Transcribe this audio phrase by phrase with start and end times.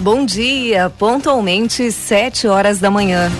[0.00, 3.30] Bom dia, pontualmente sete horas da manhã.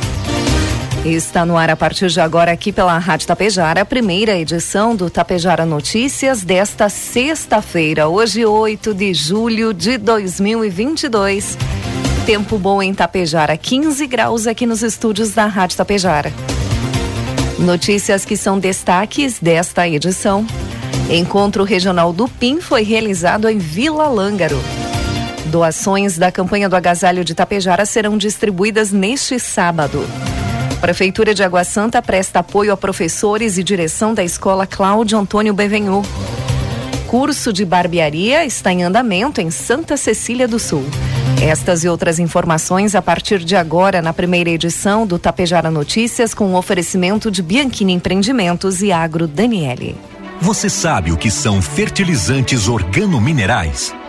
[1.07, 5.09] Está no ar a partir de agora aqui pela Rádio Tapejara, a primeira edição do
[5.09, 11.57] Tapejara Notícias desta sexta-feira, hoje 8 de julho de 2022.
[12.27, 16.31] Tempo bom em Tapejara, 15 graus aqui nos estúdios da Rádio Tapejara.
[17.59, 20.47] Notícias que são destaques desta edição.
[21.09, 24.61] Encontro Regional do PIN foi realizado em Vila Lângaro.
[25.51, 30.09] Doações da campanha do agasalho de Tapejara serão distribuídas neste sábado.
[30.81, 36.03] Prefeitura de Água Santa presta apoio a professores e direção da escola Cláudio Antônio Bevenhu.
[37.09, 40.85] Curso de barbearia está em andamento em Santa Cecília do Sul.
[41.43, 46.55] Estas e outras informações a partir de agora na primeira edição do Tapejara Notícias com
[46.55, 49.97] o oferecimento de Bianchini Empreendimentos e Agro Daniele.
[50.41, 53.93] Você sabe o que são fertilizantes organominerais?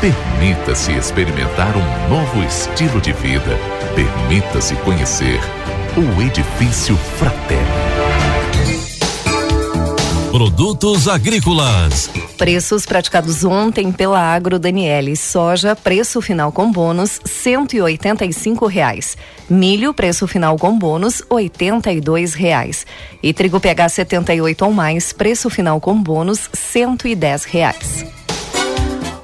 [0.00, 3.58] Permita-se experimentar um novo estilo de vida.
[3.94, 5.40] Permita-se conhecer
[5.96, 7.66] o Edifício Fraterno.
[10.30, 12.10] Produtos agrícolas.
[12.36, 15.16] Preços praticados ontem pela Agro Daniele.
[15.16, 17.80] Soja, preço final com bônus, cento e
[18.66, 19.16] reais.
[19.48, 22.00] Milho, preço final com bônus, oitenta e
[22.34, 22.84] reais.
[23.22, 27.14] E trigo PH 78 ou mais, preço final com bônus, cento e
[27.44, 28.04] reais.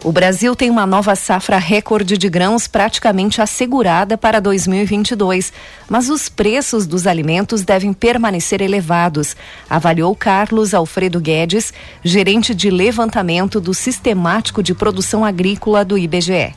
[0.05, 5.53] O Brasil tem uma nova safra recorde de grãos praticamente assegurada para 2022,
[5.89, 9.37] mas os preços dos alimentos devem permanecer elevados,
[9.71, 16.53] avaliou Carlos Alfredo Guedes, gerente de levantamento do Sistemático de Produção Agrícola do IBGE.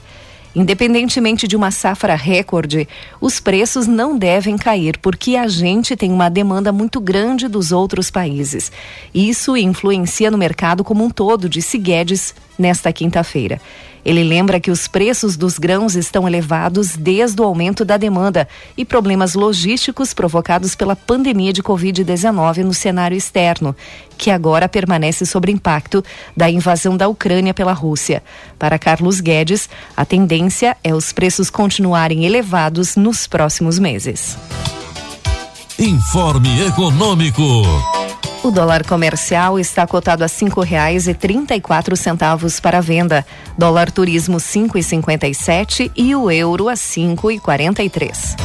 [0.56, 2.88] Independentemente de uma safra recorde,
[3.20, 8.10] os preços não devem cair porque a gente tem uma demanda muito grande dos outros
[8.10, 8.72] países.
[9.14, 13.60] Isso influencia no mercado como um todo, disse Guedes nesta quinta-feira.
[14.06, 18.86] Ele lembra que os preços dos grãos estão elevados desde o aumento da demanda e
[18.86, 23.76] problemas logísticos provocados pela pandemia de Covid-19 no cenário externo,
[24.16, 26.04] que agora permanece sob impacto
[26.38, 28.22] da invasão da Ucrânia pela Rússia.
[28.60, 29.68] Para Carlos Guedes,
[29.98, 34.38] a tendência é os preços continuarem elevados nos próximos meses.
[35.80, 37.42] Informe Econômico.
[38.46, 43.26] O dólar comercial está cotado a cinco reais e trinta e quatro centavos para venda.
[43.58, 47.90] Dólar turismo cinco e cinquenta e sete e o euro a cinco e quarenta e
[47.90, 48.36] três.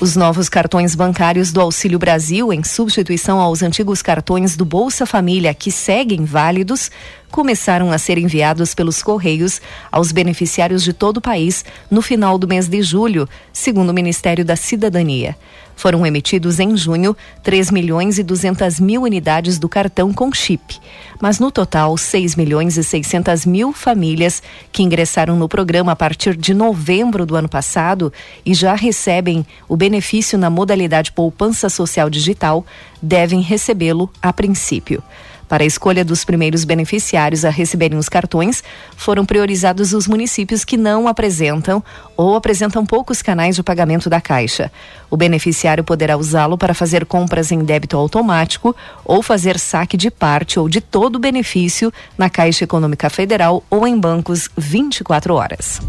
[0.00, 5.52] Os novos cartões bancários do Auxílio Brasil, em substituição aos antigos cartões do Bolsa Família
[5.52, 6.88] que seguem válidos,
[7.28, 9.60] começaram a ser enviados pelos Correios
[9.90, 14.44] aos beneficiários de todo o país no final do mês de julho, segundo o Ministério
[14.44, 15.36] da Cidadania.
[15.74, 20.78] Foram emitidos em junho 3 milhões e 200 mil unidades do cartão com chip,
[21.20, 26.36] mas no total 6 milhões e 600 mil famílias que ingressaram no programa a partir
[26.36, 28.12] de novembro do ano passado
[28.44, 32.64] e já recebem o benefício na modalidade poupança social digital
[33.00, 35.02] devem recebê-lo a princípio.
[35.52, 38.64] Para a escolha dos primeiros beneficiários a receberem os cartões,
[38.96, 41.84] foram priorizados os municípios que não apresentam
[42.16, 44.72] ou apresentam poucos canais de pagamento da Caixa.
[45.10, 50.58] O beneficiário poderá usá-lo para fazer compras em débito automático ou fazer saque de parte
[50.58, 55.82] ou de todo o benefício na Caixa Econômica Federal ou em bancos 24 horas.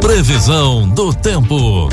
[0.00, 1.90] Previsão do tempo.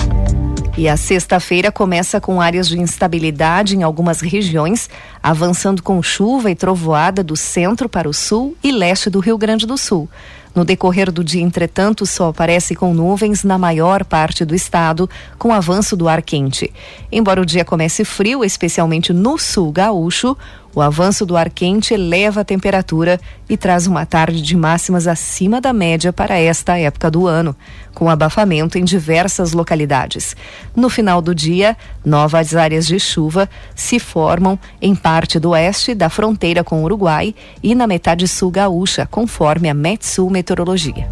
[0.78, 4.90] E a sexta-feira começa com áreas de instabilidade em algumas regiões,
[5.24, 9.66] avançando com chuva e trovoada do centro para o sul e leste do Rio Grande
[9.66, 10.10] do Sul.
[10.54, 15.54] No decorrer do dia, entretanto, sol aparece com nuvens na maior parte do estado, com
[15.54, 16.74] avanço do ar quente.
[17.10, 20.36] Embora o dia comece frio, especialmente no sul gaúcho,
[20.76, 23.20] o avanço do ar quente eleva a temperatura
[23.50, 27.56] e traz uma tarde de máximas acima da média para esta época do ano,
[27.94, 30.36] com abafamento em diversas localidades.
[30.76, 36.10] No final do dia, novas áreas de chuva se formam em parte do oeste da
[36.10, 37.34] fronteira com o Uruguai
[37.64, 41.08] e na metade sul gaúcha, conforme a Metsul Meteorologia.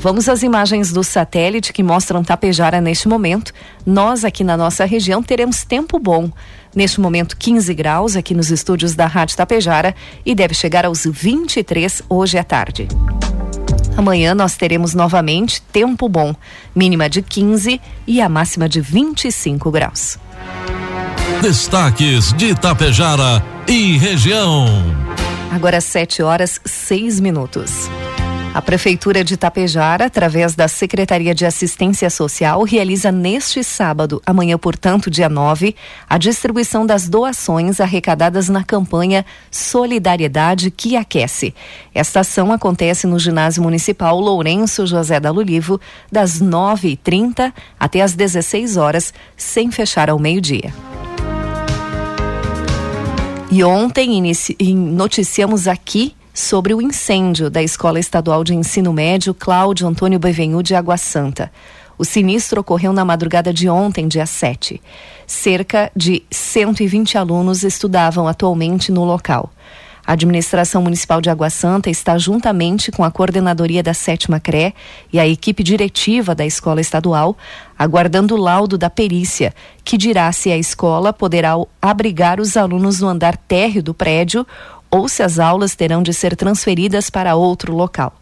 [0.00, 3.52] Vamos às imagens do satélite que mostram Tapejara neste momento.
[3.84, 6.30] Nós aqui na nossa região teremos tempo bom.
[6.74, 9.94] Neste momento, 15 graus aqui nos estúdios da Rádio Tapejara
[10.24, 12.88] e deve chegar aos 23 hoje à tarde.
[13.96, 16.34] Amanhã nós teremos novamente tempo bom,
[16.74, 20.18] mínima de 15 e a máxima de 25 graus.
[21.42, 24.66] Destaques de Tapejara e região.
[25.50, 27.88] Agora 7 horas 6 minutos.
[28.54, 35.10] A Prefeitura de Tapejara, através da Secretaria de Assistência Social, realiza neste sábado, amanhã, portanto,
[35.10, 35.76] dia 9,
[36.08, 41.54] a distribuição das doações arrecadadas na campanha Solidariedade que Aquece.
[41.94, 45.80] Esta ação acontece no Ginásio Municipal Lourenço José da Lulivo,
[46.10, 50.72] das 9h30 até as 16 horas, sem fechar ao meio-dia.
[53.50, 54.20] E ontem
[54.74, 60.72] noticiamos aqui sobre o incêndio da Escola Estadual de Ensino Médio Cláudio Antônio Bevenhu de
[60.72, 61.50] Água Santa.
[61.98, 64.80] O sinistro ocorreu na madrugada de ontem, dia 7.
[65.26, 69.50] Cerca de 120 alunos estudavam atualmente no local.
[70.06, 74.72] A administração municipal de Água Santa está juntamente com a coordenadoria da sétima CRE
[75.12, 77.36] e a equipe diretiva da escola estadual,
[77.76, 79.52] aguardando o laudo da perícia,
[79.84, 84.46] que dirá se a escola poderá abrigar os alunos no andar térreo do prédio
[84.90, 88.12] ou se as aulas terão de ser transferidas para outro local.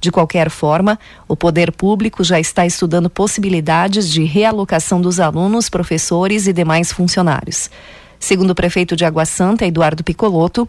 [0.00, 6.46] De qualquer forma, o poder público já está estudando possibilidades de realocação dos alunos, professores
[6.46, 7.70] e demais funcionários.
[8.18, 10.68] Segundo o prefeito de Água Santa, Eduardo Picoloto,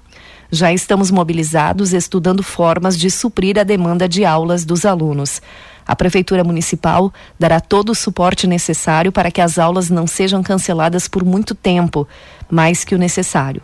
[0.50, 5.42] já estamos mobilizados estudando formas de suprir a demanda de aulas dos alunos.
[5.88, 11.08] A Prefeitura Municipal dará todo o suporte necessário para que as aulas não sejam canceladas
[11.08, 12.08] por muito tempo,
[12.50, 13.62] mais que o necessário.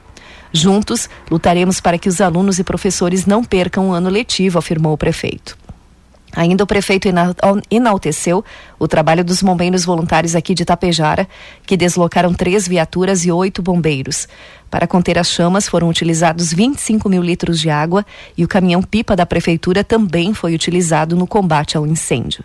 [0.58, 4.98] Juntos, lutaremos para que os alunos e professores não percam o ano letivo, afirmou o
[4.98, 5.56] prefeito.
[6.36, 7.08] Ainda o prefeito
[7.70, 8.44] enalteceu
[8.80, 11.28] o trabalho dos bombeiros voluntários aqui de Tapejara,
[11.64, 14.28] que deslocaram três viaturas e oito bombeiros.
[14.70, 18.04] Para conter as chamas, foram utilizados 25 mil litros de água
[18.36, 22.44] e o caminhão-pipa da prefeitura também foi utilizado no combate ao incêndio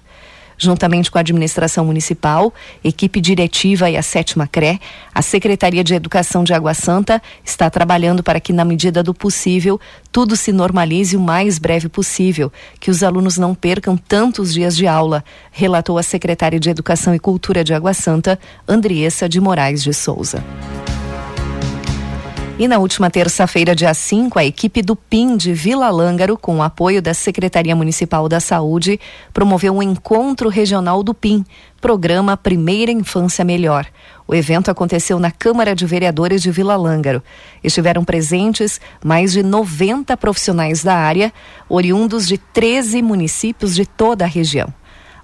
[0.56, 2.52] juntamente com a administração municipal,
[2.82, 4.80] equipe diretiva e a sétima CRE,
[5.14, 9.80] a Secretaria de Educação de Água Santa está trabalhando para que, na medida do possível,
[10.10, 14.86] tudo se normalize o mais breve possível, que os alunos não percam tantos dias de
[14.86, 19.92] aula, relatou a secretária de Educação e Cultura de Água Santa, Andriessa de Moraes de
[19.92, 20.42] Souza.
[22.62, 26.62] E na última terça-feira, dia 5, a equipe do PIN de Vila Lângaro, com o
[26.62, 29.00] apoio da Secretaria Municipal da Saúde,
[29.34, 31.44] promoveu um encontro regional do PIN,
[31.80, 33.84] programa Primeira Infância Melhor.
[34.28, 37.20] O evento aconteceu na Câmara de Vereadores de Vila Lângaro.
[37.64, 41.32] Estiveram presentes mais de 90 profissionais da área,
[41.68, 44.72] oriundos de 13 municípios de toda a região.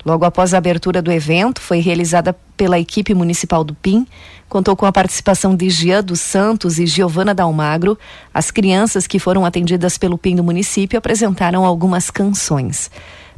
[0.09, 4.07] Logo após a abertura do evento, foi realizada pela equipe municipal do PIN,
[4.49, 7.99] contou com a participação de Gia dos Santos e Giovana Dalmagro.
[8.33, 12.91] As crianças que foram atendidas pelo PIN do município apresentaram algumas canções.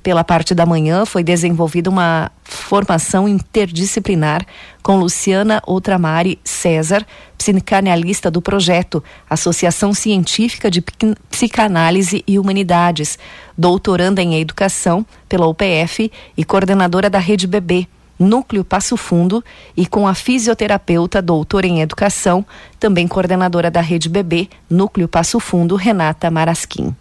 [0.03, 4.47] Pela parte da manhã, foi desenvolvida uma formação interdisciplinar
[4.83, 10.83] com Luciana Outramari César, psicanalista do projeto Associação Científica de
[11.31, 13.19] Psicanálise e Humanidades,
[13.57, 17.87] doutoranda em Educação pela UPF e coordenadora da Rede Bebê,
[18.19, 19.45] Núcleo Passo Fundo,
[19.77, 22.45] e com a fisioterapeuta doutora em Educação,
[22.79, 26.95] também coordenadora da Rede Bebê, Núcleo Passo Fundo, Renata Marasquim.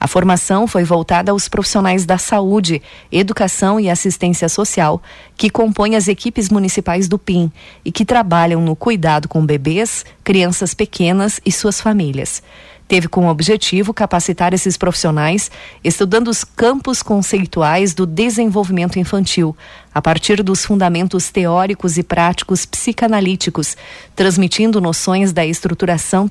[0.00, 5.02] A formação foi voltada aos profissionais da saúde, educação e assistência social,
[5.36, 7.50] que compõem as equipes municipais do PIN
[7.84, 12.42] e que trabalham no cuidado com bebês, crianças pequenas e suas famílias.
[12.88, 15.50] Teve como objetivo capacitar esses profissionais
[15.84, 19.54] estudando os campos conceituais do desenvolvimento infantil,
[19.94, 23.76] a partir dos fundamentos teóricos e práticos psicanalíticos,
[24.14, 26.28] transmitindo noções da estruturação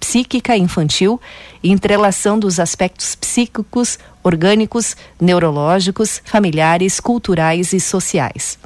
[0.00, 1.20] psíquica infantil
[1.62, 8.58] e entrelaçando os aspectos psíquicos, orgânicos, neurológicos, familiares, culturais e sociais.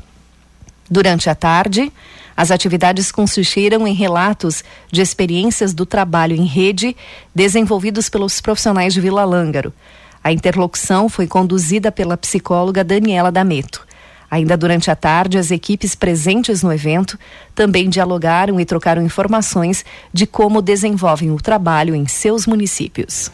[0.90, 1.92] Durante a tarde,
[2.36, 6.96] as atividades consistiram em relatos de experiências do trabalho em rede
[7.34, 9.74] desenvolvidos pelos profissionais de Vila Lângaro.
[10.22, 13.87] A interlocução foi conduzida pela psicóloga Daniela Dameto.
[14.30, 17.18] Ainda durante a tarde, as equipes presentes no evento
[17.54, 23.30] também dialogaram e trocaram informações de como desenvolvem o trabalho em seus municípios.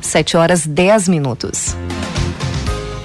[0.00, 1.76] 7 horas 10 minutos.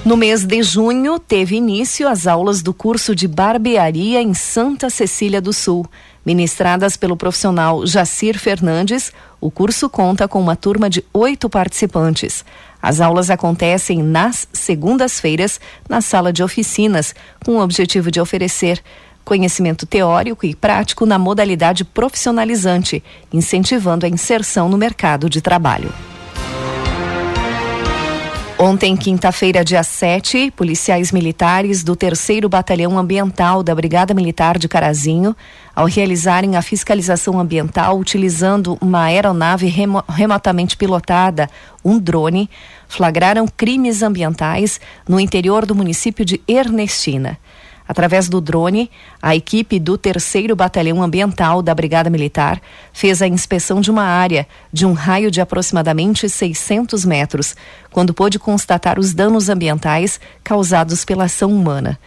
[0.04, 5.40] No mês de junho, teve início as aulas do curso de barbearia em Santa Cecília
[5.40, 5.84] do Sul.
[6.24, 12.44] Ministradas pelo profissional Jacir Fernandes, o curso conta com uma turma de oito participantes.
[12.82, 18.82] As aulas acontecem nas segundas-feiras, na sala de oficinas, com o objetivo de oferecer
[19.24, 25.92] conhecimento teórico e prático na modalidade profissionalizante, incentivando a inserção no mercado de trabalho.
[28.62, 35.34] Ontem, quinta-feira, dia 7, policiais militares do 3 Batalhão Ambiental da Brigada Militar de Carazinho,
[35.74, 41.48] ao realizarem a fiscalização ambiental utilizando uma aeronave remo remotamente pilotada,
[41.84, 42.50] um drone,
[42.88, 47.38] flagraram crimes ambientais no interior do município de Ernestina.
[47.90, 48.88] Através do drone,
[49.20, 52.62] a equipe do 3 Batalhão Ambiental da Brigada Militar
[52.92, 57.56] fez a inspeção de uma área de um raio de aproximadamente 600 metros,
[57.90, 61.98] quando pôde constatar os danos ambientais causados pela ação humana.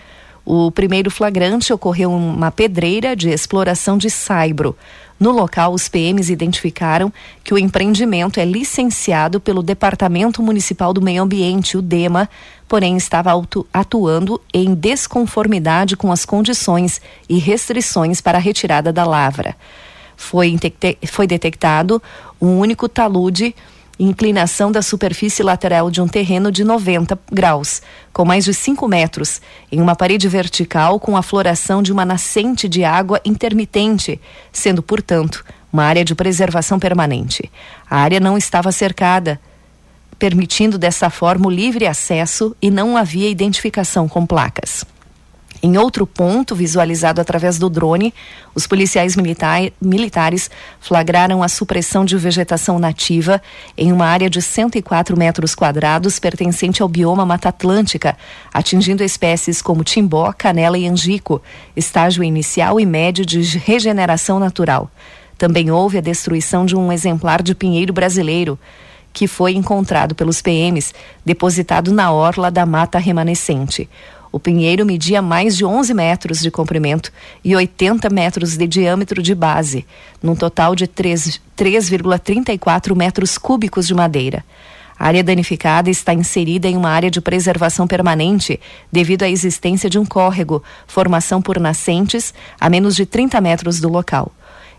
[0.46, 4.76] O primeiro flagrante ocorreu em uma pedreira de exploração de saibro.
[5.18, 11.24] No local, os PMs identificaram que o empreendimento é licenciado pelo Departamento Municipal do Meio
[11.24, 12.30] Ambiente, o DEMA,
[12.68, 13.32] porém estava
[13.72, 19.56] atuando em desconformidade com as condições e restrições para a retirada da lavra.
[20.18, 20.60] Foi,
[21.08, 22.02] foi detectado
[22.42, 23.56] um único talude
[24.00, 27.82] inclinação da superfície lateral de um terreno de 90 graus,
[28.12, 32.68] com mais de 5 metros, em uma parede vertical com a floração de uma nascente
[32.68, 34.20] de água intermitente,
[34.52, 37.52] sendo, portanto, uma área de preservação permanente.
[37.90, 39.40] A área não estava cercada,
[40.18, 44.86] permitindo dessa forma o livre acesso e não havia identificação com placas.
[45.66, 48.14] Em outro ponto, visualizado através do drone,
[48.54, 50.52] os policiais militar, militares
[50.82, 53.42] flagraram a supressão de vegetação nativa
[53.78, 58.18] em uma área de 104 metros quadrados pertencente ao bioma Mata Atlântica,
[58.54, 61.42] atingindo espécies como timbó, canela e angico,
[61.78, 64.92] estágio inicial e médio de regeneração natural.
[65.38, 68.60] Também houve a destruição de um exemplar de pinheiro brasileiro,
[69.14, 70.94] que foi encontrado pelos PMs,
[71.24, 73.88] depositado na orla da mata remanescente.
[74.34, 77.12] O pinheiro media mais de 11 metros de comprimento
[77.44, 79.86] e 80 metros de diâmetro de base,
[80.24, 84.44] num total de 3,34 metros cúbicos de madeira.
[84.98, 88.60] A área danificada está inserida em uma área de preservação permanente
[88.92, 93.88] devido à existência de um córrego, formação por nascentes, a menos de 30 metros do
[93.88, 94.32] local.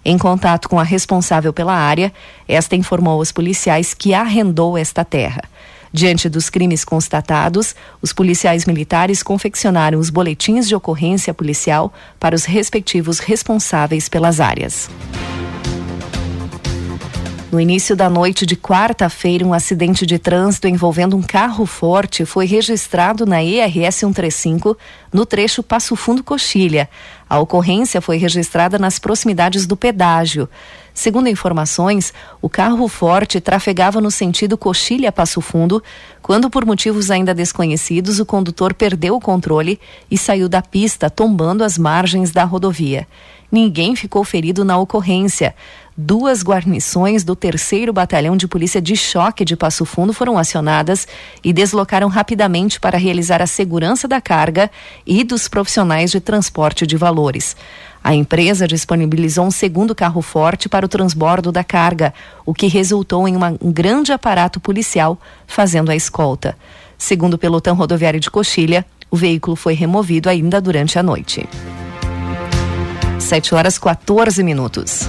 [0.04, 2.12] Em contato com a responsável pela área,
[2.49, 5.44] esta informou aos policiais que arrendou esta terra.
[5.97, 7.73] Diante dos crimes constatados,
[8.03, 14.91] os policiais militares confeccionaram os boletins de ocorrência policial para os respectivos responsáveis pelas áreas.
[17.53, 22.47] No início da noite de quarta-feira, um acidente de trânsito envolvendo um carro forte foi
[22.47, 24.77] registrado na ERS 135,
[25.13, 26.91] no trecho Passo Fundo Coxilha.
[27.31, 30.49] A ocorrência foi registrada nas proximidades do pedágio.
[30.95, 35.83] Segundo informações, o carro forte trafegava no sentido Coxilha Passo Fundo,
[36.23, 41.65] quando por motivos ainda desconhecidos o condutor perdeu o controle e saiu da pista, tombando
[41.65, 43.09] as margens da rodovia.
[43.51, 45.55] Ninguém ficou ferido na ocorrência.
[45.97, 51.07] Duas guarnições do terceiro Batalhão de Polícia de Choque de Passo Fundo foram acionadas
[51.43, 54.71] e deslocaram rapidamente para realizar a segurança da carga
[55.07, 57.57] e dos profissionais de transporte de valores.
[58.04, 62.12] A empresa disponibilizou um segundo carro forte para o transbordo da carga,
[62.44, 66.54] o que resultou em uma, um grande aparato policial fazendo a escolta.
[66.99, 71.49] Segundo o pelotão rodoviário de Coxilha, o veículo foi removido ainda durante a noite.
[73.18, 75.08] 7 horas 14 minutos.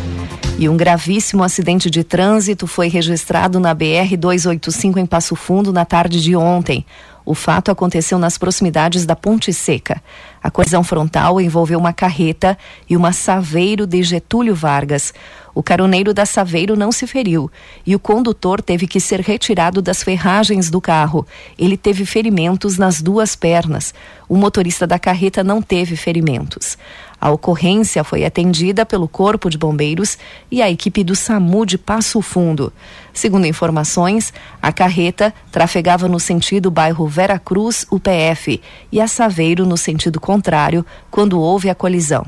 [0.58, 5.84] E um gravíssimo acidente de trânsito foi registrado na BR 285 em Passo Fundo na
[5.84, 6.86] tarde de ontem.
[7.26, 10.02] O fato aconteceu nas proximidades da Ponte Seca.
[10.44, 12.56] A colisão frontal envolveu uma carreta
[12.88, 15.12] e uma Saveiro de Getúlio Vargas.
[15.56, 17.50] O caroneiro da Saveiro não se feriu
[17.84, 21.26] e o condutor teve que ser retirado das ferragens do carro.
[21.58, 23.92] Ele teve ferimentos nas duas pernas.
[24.30, 26.78] O motorista da carreta não teve ferimentos.
[27.26, 30.16] A ocorrência foi atendida pelo Corpo de Bombeiros
[30.52, 32.72] e a equipe do SAMU de Passo Fundo.
[33.12, 39.76] Segundo informações, a carreta trafegava no sentido bairro Vera Cruz, UPF, e a Saveiro no
[39.76, 42.28] sentido contrário, quando houve a colisão.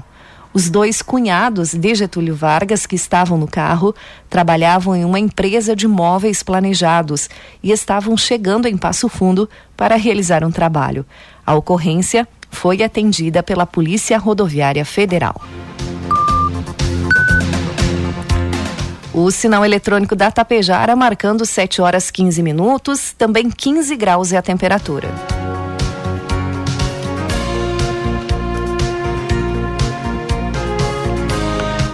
[0.52, 3.94] Os dois cunhados de Getúlio Vargas, que estavam no carro,
[4.28, 7.30] trabalhavam em uma empresa de móveis planejados
[7.62, 11.06] e estavam chegando em Passo Fundo para realizar um trabalho.
[11.46, 15.42] A ocorrência foi atendida pela Polícia Rodoviária Federal.
[19.14, 24.42] O sinal eletrônico da Tapejara marcando 7 horas 15 minutos, também 15 graus é a
[24.44, 25.10] temperatura.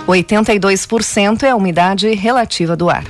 [0.06, 3.06] Oitenta e dois por cento é a umidade relativa do ar.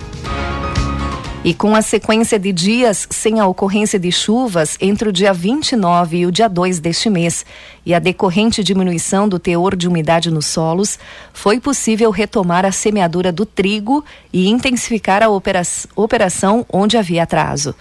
[1.46, 6.20] E com a sequência de dias sem a ocorrência de chuvas entre o dia 29
[6.20, 7.46] e o dia 2 deste mês
[7.86, 10.98] e a decorrente diminuição do teor de umidade nos solos,
[11.34, 17.76] foi possível retomar a semeadura do trigo e intensificar a operação onde havia atraso.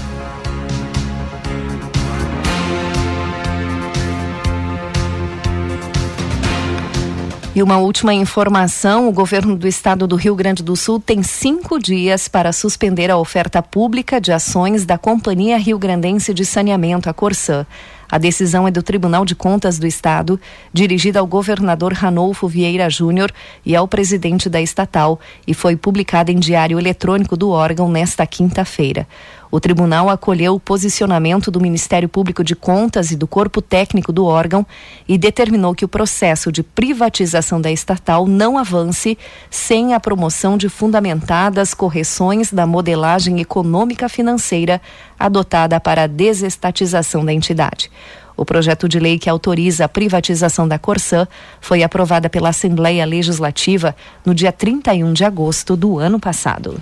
[7.57, 11.79] E uma última informação: o governo do estado do Rio Grande do Sul tem cinco
[11.79, 17.13] dias para suspender a oferta pública de ações da Companhia Rio Grandense de Saneamento, a
[17.15, 17.65] Corsã.
[18.09, 20.39] A decisão é do Tribunal de Contas do Estado,
[20.71, 23.31] dirigida ao governador Ranolfo Vieira Júnior
[23.65, 29.07] e ao presidente da estatal, e foi publicada em diário eletrônico do órgão nesta quinta-feira.
[29.49, 34.25] O tribunal acolheu o posicionamento do Ministério Público de Contas e do corpo técnico do
[34.25, 34.65] órgão
[35.07, 39.17] e determinou que o processo de privatização da estatal não avance
[39.49, 44.81] sem a promoção de fundamentadas correções da modelagem econômica financeira
[45.17, 47.89] adotada para a desestatização da entidade.
[48.35, 51.27] O projeto de lei que autoriza a privatização da Corsã
[51.59, 56.79] foi aprovada pela Assembleia Legislativa no dia 31 de agosto do ano passado.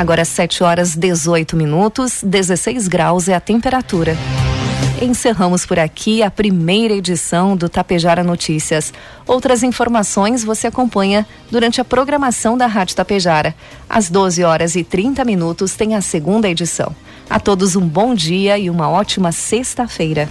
[0.00, 4.16] Agora 7 horas 18 minutos, 16 graus é a temperatura.
[4.98, 8.94] Encerramos por aqui a primeira edição do Tapejara Notícias.
[9.26, 13.54] Outras informações você acompanha durante a programação da Rádio Tapejara.
[13.90, 16.96] Às 12 horas e 30 minutos tem a segunda edição.
[17.28, 20.30] A todos um bom dia e uma ótima sexta-feira.